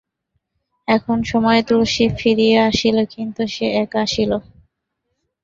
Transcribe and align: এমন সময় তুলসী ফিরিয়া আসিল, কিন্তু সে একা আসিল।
এমন 0.87 1.17
সময় 1.23 1.61
তুলসী 1.67 2.05
ফিরিয়া 2.17 2.61
আসিল, 2.69 2.97
কিন্তু 3.13 3.41
সে 3.47 3.65
একা 3.83 3.99
আসিল। 4.05 4.31